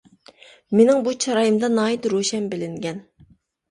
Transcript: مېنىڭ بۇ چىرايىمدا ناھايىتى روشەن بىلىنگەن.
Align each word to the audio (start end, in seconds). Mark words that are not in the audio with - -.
مېنىڭ 0.79 1.03
بۇ 1.09 1.15
چىرايىمدا 1.27 1.71
ناھايىتى 1.77 2.15
روشەن 2.19 2.53
بىلىنگەن. 2.57 3.09